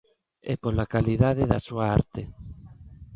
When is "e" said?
0.51-0.53